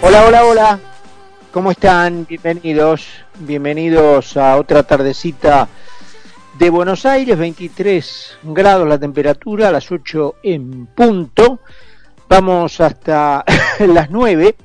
[0.00, 0.80] Hola, hola, hola.
[1.52, 2.26] ¿Cómo están?
[2.26, 3.06] Bienvenidos.
[3.38, 5.68] Bienvenidos a otra tardecita
[6.58, 11.60] de Buenos Aires, 23 grados la temperatura, a las 8 en punto.
[12.28, 13.44] Vamos hasta
[13.80, 14.56] las 9,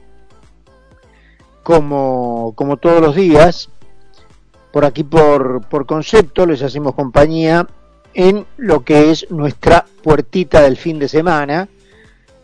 [1.62, 3.70] como, como todos los días.
[4.72, 7.68] Por aquí, por, por concepto, les hacemos compañía
[8.14, 11.68] en lo que es nuestra puertita del fin de semana,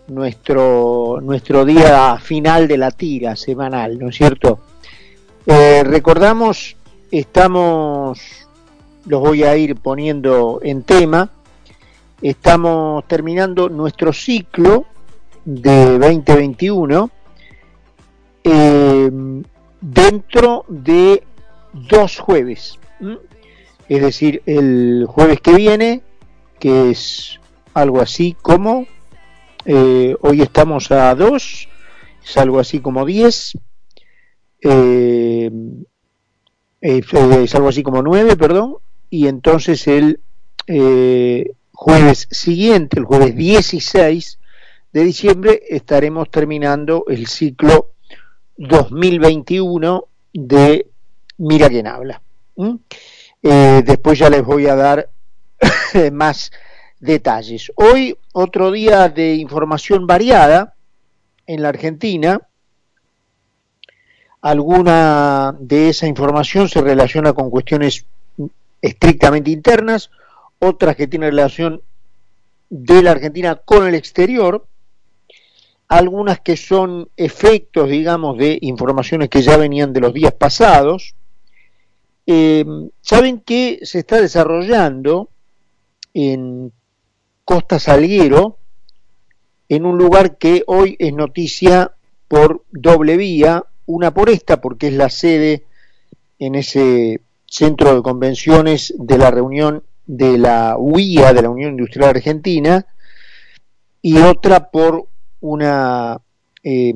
[0.08, 4.60] nuestro, nuestro día final de la tira semanal, ¿no es cierto?
[5.46, 6.76] Eh, recordamos,
[7.12, 8.20] estamos,
[9.06, 11.30] los voy a ir poniendo en tema,
[12.22, 14.86] estamos terminando nuestro ciclo
[15.46, 17.10] de 2021
[18.44, 19.12] eh,
[19.82, 21.24] dentro de
[21.74, 22.80] dos jueves.
[23.90, 26.04] Es decir, el jueves que viene,
[26.60, 27.40] que es
[27.74, 28.86] algo así como,
[29.66, 31.68] eh, hoy estamos a 2,
[32.24, 33.58] es algo así como 10,
[34.62, 35.52] eh,
[36.82, 38.76] eh, es algo así como 9, perdón,
[39.10, 40.20] y entonces el
[41.72, 44.38] jueves siguiente, el jueves 16
[44.94, 47.94] de diciembre, estaremos terminando el ciclo
[48.56, 50.86] 2021 de
[51.40, 52.22] Mira quién habla.
[53.42, 55.10] Eh, después ya les voy a dar
[56.12, 56.52] más
[57.00, 57.72] detalles.
[57.76, 60.76] Hoy otro día de información variada
[61.48, 62.42] en la Argentina.
[64.42, 68.06] Alguna de esa información se relaciona con cuestiones
[68.82, 70.12] estrictamente internas,
[70.60, 71.82] otras que tienen relación
[72.70, 74.66] de la Argentina con el exterior,
[75.88, 81.16] algunas que son efectos, digamos, de informaciones que ya venían de los días pasados,
[82.32, 82.64] eh,
[83.02, 85.30] Saben que se está desarrollando
[86.14, 86.72] en
[87.44, 88.60] Costa Salguero,
[89.68, 91.92] en un lugar que hoy es noticia
[92.28, 95.66] por doble vía, una por esta, porque es la sede
[96.38, 102.10] en ese centro de convenciones de la reunión de la UIA, de la Unión Industrial
[102.10, 102.86] Argentina,
[104.04, 105.08] y otra por
[105.40, 106.22] una
[106.64, 106.94] eh,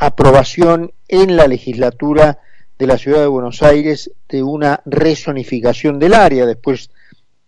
[0.00, 2.38] aprobación en la legislatura
[2.78, 6.46] de la ciudad de Buenos Aires de una rezonificación del área.
[6.46, 6.90] Después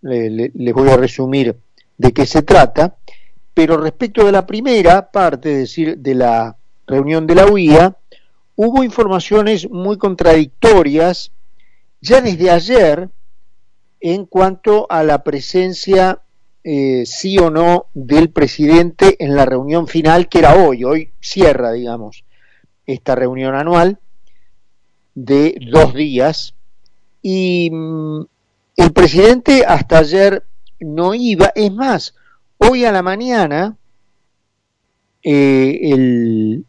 [0.00, 1.56] les voy a resumir
[1.96, 2.96] de qué se trata.
[3.52, 6.56] Pero respecto de la primera parte, es decir, de la
[6.86, 7.96] reunión de la UIA,
[8.56, 11.32] hubo informaciones muy contradictorias
[12.00, 13.10] ya desde ayer
[14.00, 16.20] en cuanto a la presencia,
[16.62, 21.72] eh, sí o no, del presidente en la reunión final, que era hoy, hoy cierra,
[21.72, 22.24] digamos,
[22.86, 23.98] esta reunión anual
[25.24, 26.54] de dos días.
[27.22, 28.20] Y mm,
[28.76, 30.44] el presidente hasta ayer
[30.80, 32.14] no iba, es más,
[32.58, 33.76] hoy a la mañana
[35.22, 36.64] eh, el,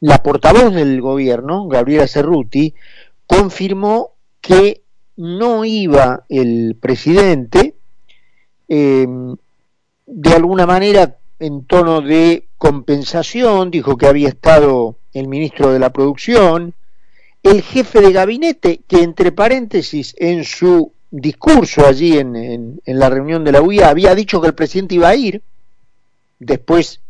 [0.00, 2.74] la portavoz del gobierno, Gabriela Cerruti,
[3.26, 4.82] confirmó que
[5.16, 7.76] no iba el presidente,
[8.68, 9.06] eh,
[10.06, 15.92] de alguna manera en tono de compensación, dijo que había estado el ministro de la
[15.92, 16.74] Producción,
[17.44, 23.52] el jefe de gabinete, que entre paréntesis en su discurso allí en, la reunión de
[23.52, 25.42] la UIA había dicho que el presidente iba a ir,
[26.38, 27.02] después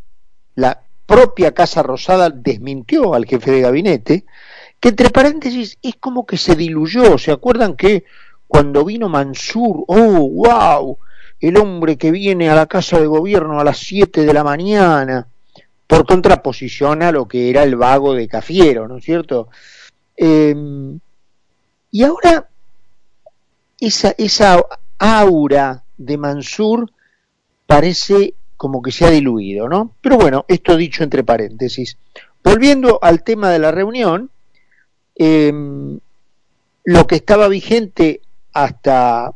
[0.57, 4.25] la propia Casa Rosada desmintió al jefe de gabinete,
[4.81, 8.05] que entre paréntesis es como que se diluyó, ¿se acuerdan que
[8.49, 10.99] cuando vino Mansur, oh, wow,
[11.41, 15.29] el hombre que viene a la casa de gobierno a las 7 de la mañana,
[15.87, 19.49] por contraposición a lo que era el vago de Cafiero, ¿no es cierto?
[20.17, 20.99] Em,
[21.91, 22.49] y ahora
[23.81, 24.65] esa, esa
[24.99, 26.91] aura de Mansur
[27.67, 29.93] parece como que se ha diluido, ¿no?
[30.01, 31.97] Pero bueno, esto dicho entre paréntesis.
[32.43, 34.31] Volviendo al tema de la reunión,
[35.17, 35.99] em,
[36.85, 38.21] lo que estaba vigente
[38.53, 39.35] hasta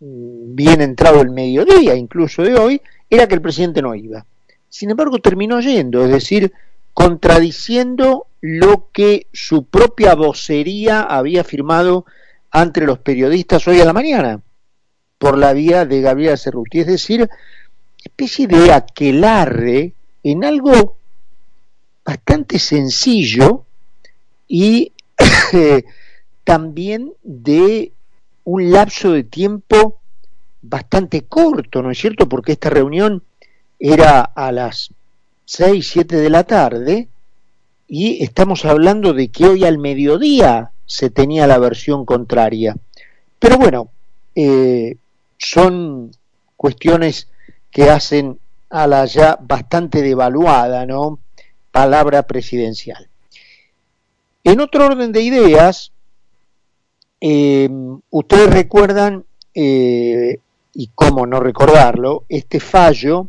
[0.00, 4.24] mm, bien entrado el mediodía, incluso de hoy, era que el presidente no iba.
[4.68, 6.52] Sin embargo, terminó yendo, es decir,
[6.92, 12.06] contradiciendo lo que su propia vocería había firmado
[12.52, 14.40] ante los periodistas hoy a la mañana,
[15.18, 17.28] por la vía de Gabriela Cerruti, es decir,
[18.04, 20.96] especie de aquelarre en algo
[22.04, 23.64] bastante sencillo
[24.46, 24.92] y
[26.44, 27.90] también de
[28.44, 29.98] un lapso de tiempo
[30.62, 32.28] bastante corto, ¿no es cierto?
[32.28, 33.24] Porque esta reunión
[33.80, 34.90] era a las
[35.46, 37.08] 6, 7 de la tarde
[37.88, 42.76] y estamos hablando de que hoy al mediodía se tenía la versión contraria.
[43.38, 43.90] Pero bueno,
[44.34, 44.96] eh,
[45.38, 46.10] son
[46.56, 47.28] cuestiones
[47.70, 48.38] que hacen
[48.70, 51.18] a la ya bastante devaluada ¿no?
[51.70, 53.08] palabra presidencial.
[54.42, 55.92] En otro orden de ideas,
[57.20, 57.68] eh,
[58.10, 59.24] ustedes recuerdan,
[59.54, 60.38] eh,
[60.72, 63.28] y cómo no recordarlo, este fallo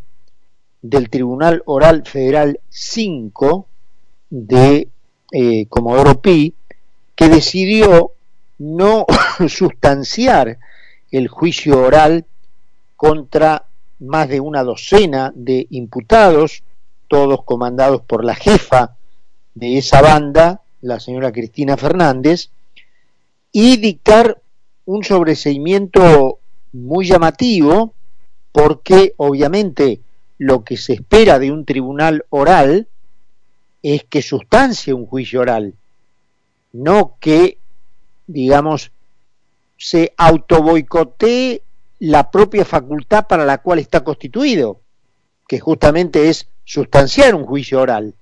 [0.82, 3.68] del Tribunal Oral Federal 5
[4.30, 4.90] de
[5.32, 6.54] eh, Comodoro Pi,
[7.16, 8.12] que decidió
[8.60, 9.06] no
[9.48, 10.58] sustanciar
[11.12, 12.26] el juicio oral
[12.96, 13.66] contra
[14.00, 16.64] más de una docena de imputados,
[17.08, 18.96] todos comandados por la jefa
[19.56, 22.50] de esa banda, la señora Cristina Fernández,
[23.52, 24.42] y dictar
[24.86, 26.40] un sobreseimiento
[26.74, 27.94] muy llamativo,
[28.52, 30.02] porque obviamente
[30.38, 32.88] lo que se espera de un tribunal oral
[33.96, 35.74] es que sustancie un juicio oral,
[36.74, 37.58] no que,
[38.26, 38.92] digamos,
[39.78, 41.62] se autoboicotee
[42.00, 44.82] la propia facultad para la cual está constituido,
[45.48, 48.14] que justamente es sustanciar un juicio oral.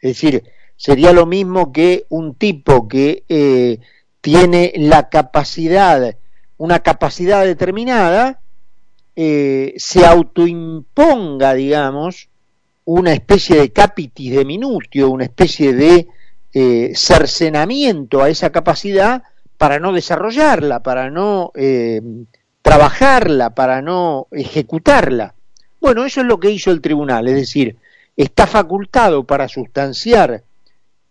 [0.00, 0.44] Es decir,
[0.76, 3.80] sería lo mismo que un tipo que eh,
[4.20, 6.16] tiene la capacidad,
[6.58, 8.40] una capacidad determinada,
[9.16, 12.27] eh, se autoimponga, digamos,
[12.90, 16.08] una especie de capitis de minutio, una especie de
[16.54, 19.24] eh, cercenamiento a esa capacidad
[19.58, 22.00] para no desarrollarla, para no eh,
[22.62, 25.34] trabajarla, para no ejecutarla.
[25.82, 27.76] Bueno, eso es lo que hizo el tribunal, es decir,
[28.16, 30.42] está facultado para sustanciar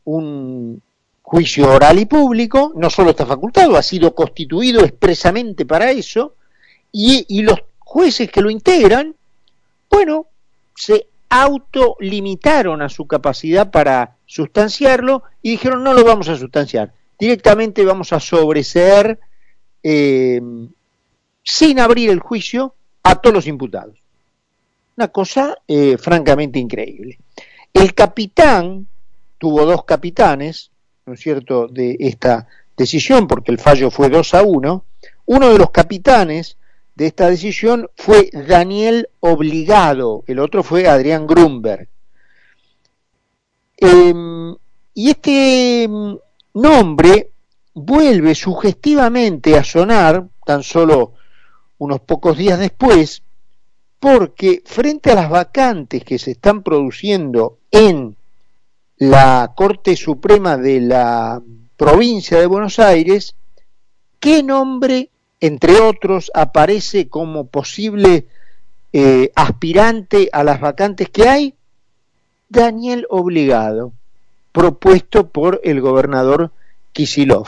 [0.05, 0.81] un
[1.21, 6.33] juicio oral y público, no solo está facultado, ha sido constituido expresamente para eso,
[6.91, 9.13] y, y los jueces que lo integran,
[9.91, 10.25] bueno,
[10.75, 17.85] se autolimitaron a su capacidad para sustanciarlo y dijeron no lo vamos a sustanciar, directamente
[17.85, 19.19] vamos a sobreseer
[19.83, 20.41] eh,
[21.43, 23.97] sin abrir el juicio a todos los imputados.
[24.97, 27.19] Una cosa eh, francamente increíble.
[27.73, 28.87] El capitán,
[29.37, 30.71] tuvo dos capitanes,
[31.05, 34.85] ¿no es cierto?, de esta decisión, porque el fallo fue 2 a 1.
[35.27, 36.57] Uno de los capitanes
[36.97, 41.87] de esta decisión fue Daniel Obligado, el otro fue Adrián Grunberg.
[43.77, 44.55] Em,
[44.95, 46.15] y este mm,
[46.55, 47.29] nombre
[47.75, 51.13] vuelve sugestivamente a sonar, tan solo
[51.77, 53.21] unos pocos días después,
[53.99, 58.15] porque frente a las vacantes que se están produciendo en
[58.97, 61.43] la Corte Suprema de la
[61.75, 63.35] provincia de Buenos Aires,
[64.19, 68.25] ¿qué nombre entre otros, aparece como posible
[68.93, 71.53] eh, aspirante a las vacantes que hay
[72.49, 73.93] Daniel Obligado,
[74.51, 76.51] propuesto por el gobernador
[76.93, 77.47] Kisilov.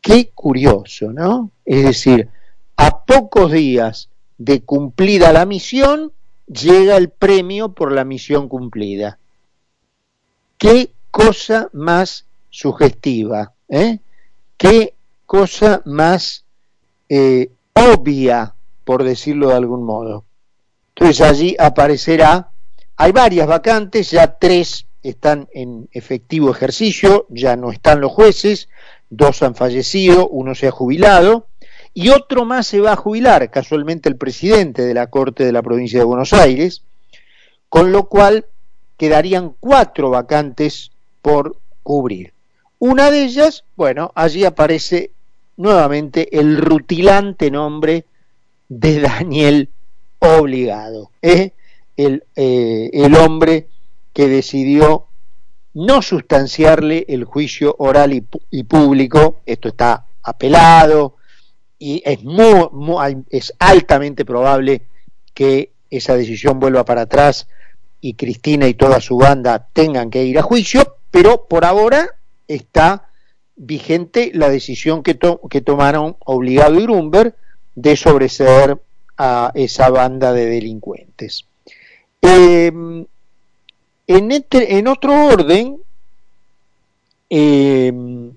[0.00, 1.50] Qué curioso, ¿no?
[1.64, 2.28] Es decir,
[2.76, 6.12] a pocos días de cumplida la misión,
[6.46, 9.18] llega el premio por la misión cumplida.
[10.58, 13.98] Qué cosa más sugestiva, ¿eh?
[14.56, 14.94] Qué
[15.26, 16.44] cosa más
[17.08, 20.24] eh, obvia, por decirlo de algún modo.
[20.94, 22.50] Entonces allí aparecerá,
[22.96, 28.68] hay varias vacantes, ya tres están en efectivo ejercicio, ya no están los jueces,
[29.10, 31.46] dos han fallecido, uno se ha jubilado,
[31.92, 35.62] y otro más se va a jubilar, casualmente el presidente de la Corte de la
[35.62, 36.82] provincia de Buenos Aires,
[37.68, 38.46] con lo cual
[38.96, 40.90] quedarían cuatro vacantes
[41.22, 42.32] por cubrir.
[42.78, 45.10] Una de ellas, bueno, allí aparece
[45.56, 48.04] nuevamente el rutilante nombre
[48.68, 49.68] de Daniel
[50.18, 51.52] Obligado, ¿eh?
[51.96, 53.68] el, eh, el hombre
[54.12, 55.06] que decidió
[55.74, 58.14] no sustanciarle el juicio oral
[58.50, 61.16] y, público, esto está apelado
[61.78, 64.82] y es, muy, es altamente probable
[65.34, 67.46] que esa decisión vuelva para atrás
[68.00, 72.08] y Cristina y toda su banda tengan que ir a juicio, pero por ahora
[72.48, 73.05] está
[73.56, 75.18] vigente la decisión que,
[75.50, 77.34] que tomaron Obligado y Grunberg
[77.74, 78.78] de sobreseer
[79.18, 81.46] a esa banda de delincuentes.
[82.20, 83.06] Em,
[84.06, 85.78] en, este, en, otro orden,
[87.30, 88.32] em,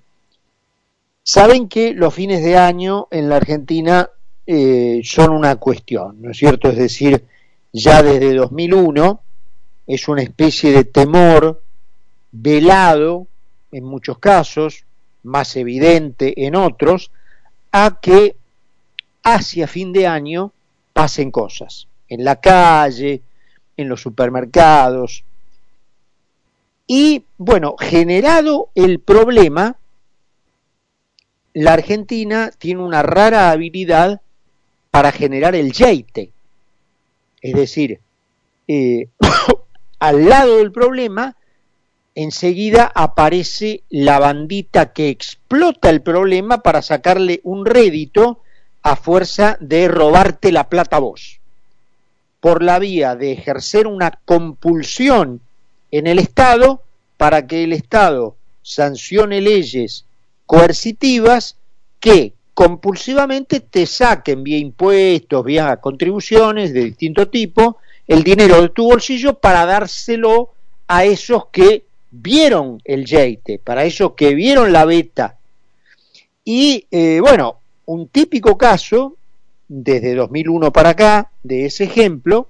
[1.24, 4.10] saben que los fines de año en la Argentina
[4.48, 6.70] eh, son una cuestión, ¿no es cierto?
[6.70, 7.24] Es decir,
[7.72, 9.22] ya desde 2001
[9.86, 11.62] es una especie de temor
[12.32, 13.28] velado
[13.72, 14.86] en muchos casos,
[15.24, 17.12] más evidente en otros,
[17.72, 18.36] a que
[19.24, 20.52] hacia fin de año
[20.94, 23.22] pasen cosas, en la calle,
[23.78, 25.24] en los supermercados.
[26.88, 29.78] Y bueno, generado el problema,
[31.54, 34.22] la Argentina tiene una rara habilidad
[34.92, 36.32] para generar el yeite.
[37.42, 38.00] Es decir,
[38.68, 39.08] eh,
[40.00, 41.36] al lado del problema,
[42.24, 48.42] enseguida aparece la bandita que explota el problema para sacarle un rédito
[48.82, 51.40] a fuerza de robarte la plata vos,
[52.42, 55.40] por la vía de ejercer una compulsión
[55.92, 56.84] en el Estado
[57.16, 60.04] para que el Estado sancione leyes
[60.46, 61.56] coercitivas
[62.02, 68.84] que compulsivamente te saquen vía impuestos, vía contribuciones de distinto tipo, el dinero de tu
[68.90, 70.50] bolsillo para dárselo
[70.86, 75.38] a esos que vieron el yeite, para esos que vieron la beta.
[76.44, 79.18] Y eh, bueno, un típico caso,
[79.68, 82.50] desde 2001 para acá, de ese ejemplo,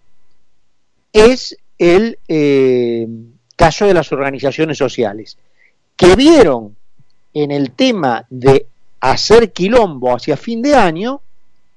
[1.11, 3.07] es el eh,
[3.55, 5.37] caso de las organizaciones sociales,
[5.95, 6.75] que vieron
[7.33, 8.67] en el tema de
[8.99, 11.21] hacer quilombo hacia fin de año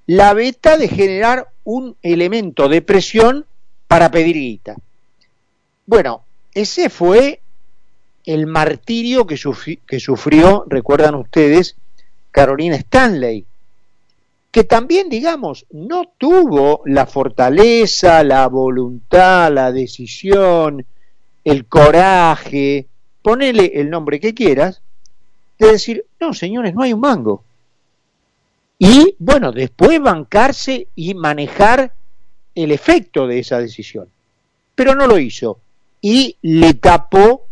[0.06, 3.46] la beta de generar un elemento de presión
[3.86, 4.76] para pedir guita.
[5.86, 6.24] Bueno,
[6.54, 7.41] ese fue
[8.24, 11.76] el martirio que, sufrió, recuerdan ustedes,
[12.30, 13.44] Carolina Stanley,
[14.50, 20.84] que también, digamos, no tuvo la fortaleza, la voluntad, la decisión,
[21.44, 22.86] el coraje,
[23.22, 24.82] ponele el nombre que quieras,
[25.58, 27.44] de decir, no, señores, no hay un mango.
[28.78, 31.94] Y, bueno, después bancarse y manejar
[32.54, 34.08] el efecto de esa decisión.
[34.74, 35.60] Pero no lo hizo.
[36.00, 37.46] Y le tapó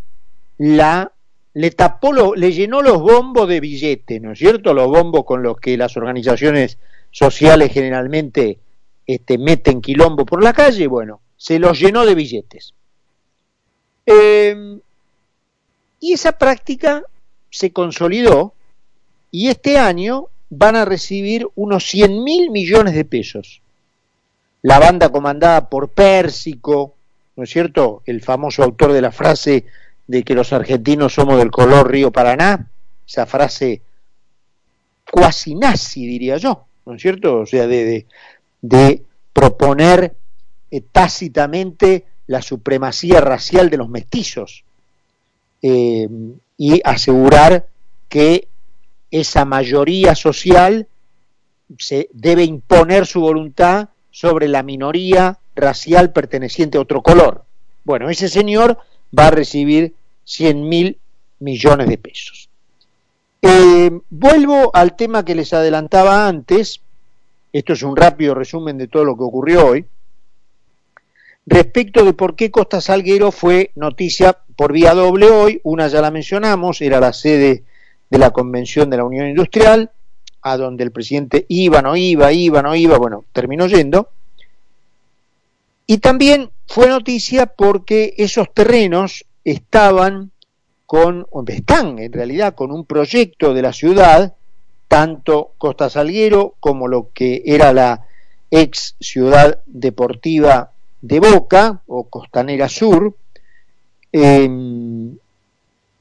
[0.61, 1.11] la
[1.55, 4.75] le tapó le llenó los bombos de billetes, ¿no es cierto?
[4.75, 6.76] Los bombos con los que las organizaciones
[7.11, 8.59] sociales generalmente
[9.07, 12.75] este, meten quilombo por la calle, bueno, se los llenó de billetes.
[14.05, 14.81] Em,
[15.99, 17.05] y esa práctica
[17.49, 18.52] se consolidó
[19.31, 23.62] y este año van a recibir unos 100 mil millones de pesos.
[24.61, 26.97] La banda comandada por Pérsico,
[27.35, 28.02] ¿no es cierto?
[28.05, 29.64] El famoso autor de la frase
[30.11, 32.67] de que los argentinos somos del color río Paraná,
[33.07, 33.81] esa frase
[35.09, 37.38] cuasi nazi, diría yo, ¿no es cierto?
[37.38, 38.07] O sea, de,
[38.61, 39.02] de,
[39.33, 40.17] proponer
[40.73, 44.64] eh, tácitamente la supremacía racial de los mestizos
[45.62, 46.09] eh,
[46.57, 47.69] y asegurar
[48.09, 48.49] que
[49.12, 50.88] esa mayoría social
[51.79, 57.45] se debe imponer su voluntad sobre la minoría racial perteneciente a otro color.
[57.85, 58.79] Bueno, ese señor
[59.17, 59.95] va a recibir
[60.31, 60.99] 100 mil
[61.41, 62.49] millones de pesos.
[63.43, 66.81] Eh, vuelvo al tema que les adelantaba antes,
[67.53, 69.87] esto es un rápido resumen de todo lo que ocurrió hoy,
[71.47, 76.13] respecto de por qué Costa Salguero fue noticia por vía doble hoy, una ya la
[76.13, 77.65] mencionamos, era la sede
[78.09, 79.91] de la Convención de la Unión Industrial,
[80.43, 84.11] a donde el presidente iba, no iba, iba, no iba, bueno, terminó yendo.
[85.87, 90.31] Y también fue noticia porque esos terrenos estaban
[90.87, 94.35] con, están en realidad con un proyecto de la ciudad,
[94.89, 98.07] tanto Costa Salguero como lo que era la
[98.51, 103.15] ex ciudad deportiva de Boca o Costanera Sur,
[104.13, 105.17] em,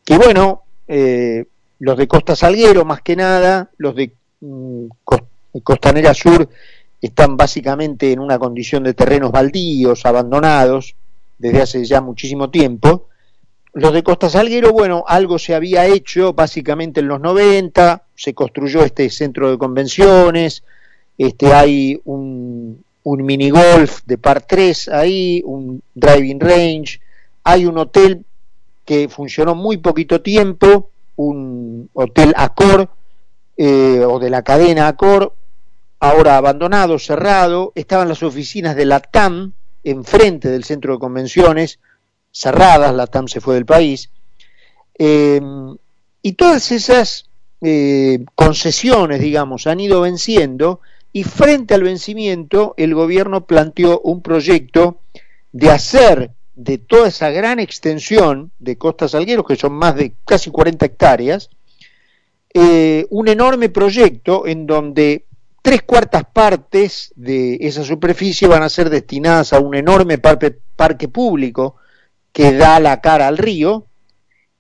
[0.03, 1.45] que bueno, eh,
[1.77, 4.85] los de Costa Salguero más que nada, los de mm,
[5.61, 6.49] Costanera Sur
[6.99, 10.95] están básicamente en una condición de terrenos baldíos, abandonados,
[11.37, 13.08] desde hace ya muchísimo tiempo,
[13.73, 18.83] los de Costa Salguero, bueno, algo se había hecho básicamente en los 90, se construyó
[18.83, 20.63] este centro de convenciones,
[21.17, 26.99] este, hay un, mini golf de par 3 ahí, un driving range,
[27.43, 28.25] hay un hotel
[28.85, 32.89] que funcionó muy poquito tiempo, un hotel Accor,
[33.57, 35.33] eh, o de la cadena Accor,
[35.99, 41.79] ahora abandonado, cerrado, estaban las oficinas de la TAM enfrente del centro de convenciones,
[42.31, 44.09] cerradas, la TAM se fue del país,
[44.97, 45.41] eh,
[46.21, 47.29] y todas esas
[47.61, 50.81] eh, concesiones, digamos, han ido venciendo
[51.11, 54.99] y frente al vencimiento el gobierno planteó un proyecto
[55.51, 60.51] de hacer de toda esa gran extensión de costas salgueros, que son más de casi
[60.51, 61.49] 40 hectáreas,
[62.53, 65.25] eh, un enorme proyecto en donde
[65.61, 71.75] tres cuartas partes de esa superficie van a ser destinadas a un enorme parque público
[72.31, 73.85] que da la cara al río,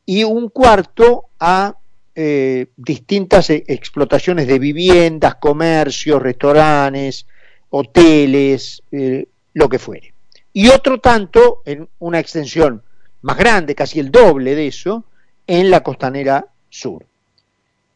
[0.05, 1.75] y un cuarto a
[2.15, 7.25] eh, distintas e, explotaciones de viviendas, comercios, restaurantes,
[7.69, 10.13] hoteles, eh, lo que fuere.
[10.51, 12.81] Y otro tanto, en una extensión
[13.21, 15.05] más grande, casi el doble de eso,
[15.45, 17.05] en la costanera sur.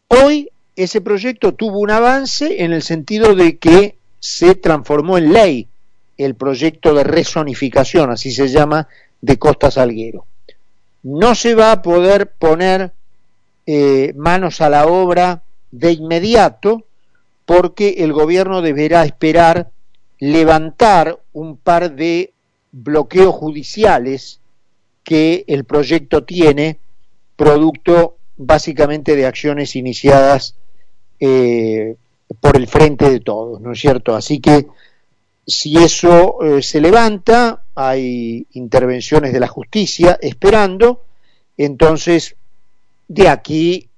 [0.07, 5.67] Hoy ese proyecto tuvo un avance en el sentido de que se transformó en ley
[6.17, 8.87] el proyecto de rezonificación, así se llama,
[9.23, 10.25] de Costa Salguero.
[11.01, 12.91] No se va a poder poner
[13.65, 16.83] eh, manos a la obra de inmediato
[17.45, 19.69] porque el gobierno deberá esperar
[20.19, 22.33] levantar un par de
[22.73, 24.41] bloqueos judiciales
[25.05, 26.79] que el proyecto tiene,
[27.37, 30.55] producto básicamente de acciones iniciadas
[31.21, 31.95] eh,
[32.41, 34.15] por el frente de todos, ¿no es cierto?
[34.15, 34.67] Así que
[35.45, 41.03] si eso eh, se levanta, hay intervenciones de la justicia esperando,
[41.57, 42.35] entonces
[43.07, 43.89] de aquí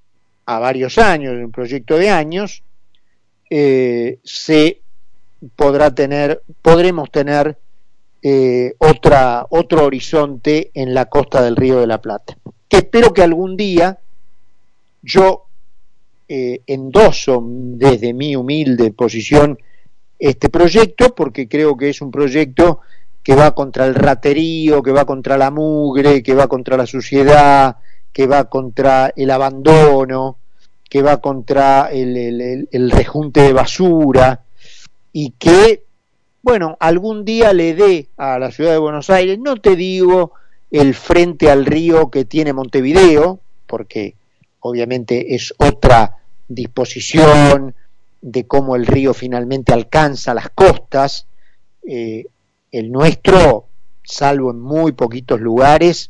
[0.45, 2.63] a varios años, un proyecto de años,
[3.49, 4.81] eh, se
[5.55, 7.57] podrá tener, podremos tener
[8.21, 12.37] eh, otra, otro horizonte en la costa del Río de la Plata.
[12.67, 13.99] Que espero que algún día
[15.01, 15.45] yo
[16.27, 19.59] eh, endoso desde mi humilde posición
[20.19, 22.81] este proyecto, porque creo que es un proyecto
[23.23, 27.77] que va contra el raterío, que va contra la mugre, que va contra la suciedad,
[28.13, 30.37] que va contra el abandono,
[30.87, 34.43] que va contra el, rejunte de basura
[35.11, 35.83] y que,
[36.41, 40.33] bueno, algún día le dé a la ciudad de Buenos Aires, no te digo
[40.71, 44.15] el frente al río que tiene Montevideo, porque
[44.59, 46.17] obviamente es otra
[46.47, 47.73] disposición
[48.27, 51.27] de cómo el río finalmente alcanza las costas,
[51.87, 52.25] eh,
[52.71, 53.67] el nuestro,
[54.03, 56.09] salvo en muy poquitos lugares,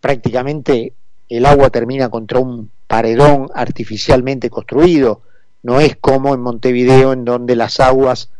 [0.00, 0.94] prácticamente
[1.28, 5.20] el agua termina contra un paredón artificialmente construido,
[5.64, 8.30] no es como en Montevideo en donde las aguas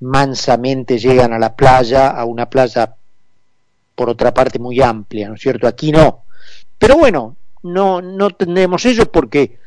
[0.00, 2.94] mansamente llegan a la playa, a una playa
[3.94, 5.66] por otra parte muy amplia, ¿no es cierto?
[5.66, 6.22] Aquí no.
[6.78, 9.58] Pero bueno, no, no tendremos ello porque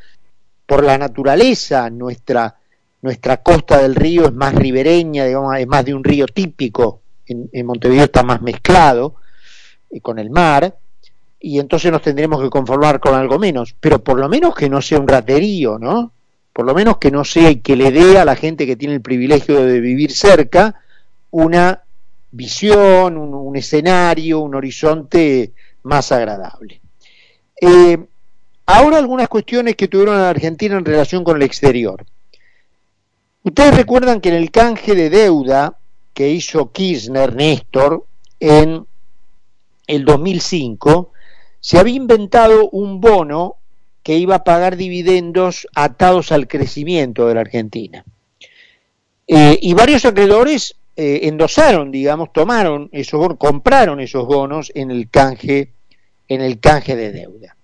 [0.66, 2.56] por la naturaleza nuestra,
[3.02, 7.66] nuestra costa del río es más ribereña, digamos, es más de un río típico, en,
[7.66, 9.16] Montevideo está más mezclado
[9.90, 10.76] eh, con el mar,
[11.40, 14.80] y entonces nos tendremos que conformar con algo menos, pero por lo menos que no
[14.80, 16.12] sea un raterío, ¿no?
[16.52, 18.94] Por lo menos que no sea y que le dé a la gente que tiene
[18.94, 20.76] el privilegio de vivir cerca
[21.30, 21.82] una
[22.30, 26.80] visión, un, escenario, un horizonte más agradable.
[27.60, 27.98] Eh,
[28.66, 32.04] ahora algunas cuestiones que tuvieron en Argentina en relación con el exterior.
[33.44, 35.76] Ustedes recuerdan que en el canje de deuda
[36.14, 38.06] que hizo Kirchner, Néstor,
[38.38, 38.86] en
[39.86, 41.10] el 2005,
[41.60, 43.56] se había inventado un bono
[44.02, 48.04] que iba a pagar dividendos atados al crecimiento de la Argentina.
[49.26, 55.08] Eh, y varios acreedores eh, endosaron, digamos, tomaron esos bonos, compraron esos bonos en el
[55.08, 55.70] canje,
[56.28, 57.56] en el canje de deuda.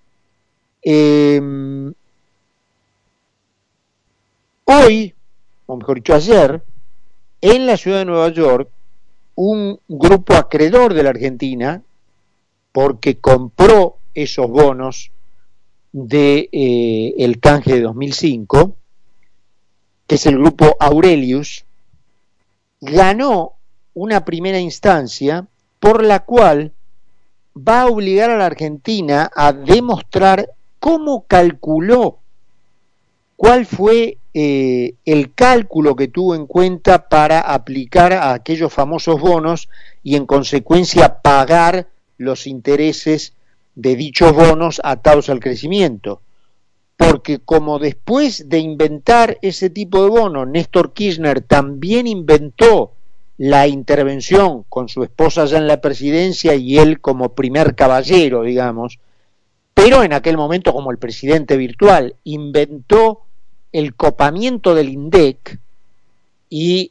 [0.83, 1.93] Em,
[4.65, 5.15] hoy,
[5.69, 6.63] o mejor dicho ayer,
[7.43, 8.71] en la ciudad de Nueva York,
[9.35, 11.83] un grupo acreedor de la Argentina,
[12.73, 15.11] porque compró esos bonos
[15.93, 18.75] de eh, el canje de 2005,
[20.07, 21.65] que es el grupo Aurelius,
[22.81, 23.53] ganó
[23.93, 25.47] una primera instancia
[25.81, 26.73] por la cual
[27.57, 32.19] va a obligar a la Argentina a demostrar cómo calculó,
[33.37, 39.69] cuál fue eh, el cálculo que tuvo en cuenta para aplicar a aquellos famosos bonos
[40.03, 41.89] y en consecuencia pagar
[42.19, 43.33] los intereses
[43.75, 46.21] de dichos bonos atados al crecimiento.
[46.97, 52.93] Porque como después de inventar ese tipo de bonos, Néstor Kirchner también inventó
[53.39, 58.99] la intervención con su esposa ya en la presidencia y él como primer caballero, digamos,
[59.73, 63.28] pero en aquel momento como el presidente virtual, inventó
[63.79, 65.61] el copamiento del INDEC
[66.51, 66.91] y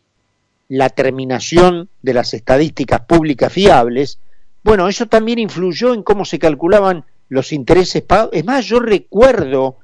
[0.69, 4.19] la terminación de las estadísticas públicas fiables,
[4.63, 8.32] bueno, eso también influyó en cómo se calculaban los intereses pagados.
[8.34, 9.80] Es más, yo recuerdo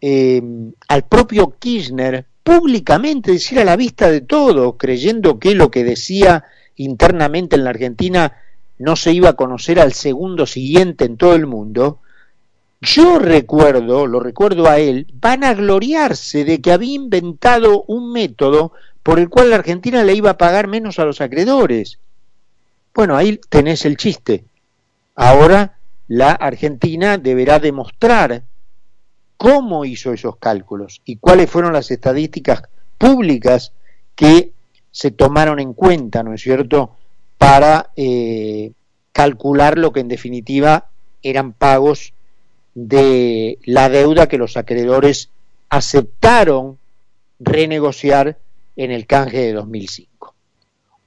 [0.00, 0.42] eh,
[0.88, 6.42] al propio Kirchner públicamente decir a la vista de todo, creyendo que lo que decía
[6.74, 8.32] internamente en la Argentina
[8.78, 12.00] no se iba a conocer al segundo siguiente en todo el mundo,
[12.80, 18.72] yo recuerdo, lo recuerdo a él, van a gloriarse de que había inventado un método
[19.02, 21.98] por el cual la Argentina le iba a pagar menos a los acreedores.
[22.94, 24.44] Bueno, ahí tenés el chiste.
[25.14, 28.42] Ahora la Argentina deberá demostrar
[29.36, 32.62] cómo hizo esos cálculos y cuáles fueron las estadísticas
[32.98, 33.72] públicas
[34.14, 34.52] que
[34.90, 36.96] se tomaron en cuenta, ¿no es cierto?,
[37.36, 38.72] para eh,
[39.12, 40.88] calcular lo que en definitiva
[41.22, 42.14] eran pagos
[42.76, 45.30] de la deuda que los acreedores
[45.70, 46.78] aceptaron
[47.40, 48.36] renegociar
[48.76, 50.34] en el canje de 2005.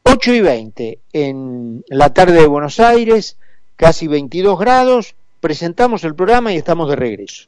[0.01, 3.37] 8 y 20 en la tarde de Buenos Aires,
[3.75, 7.47] casi 22 grados, presentamos el programa y estamos de regreso.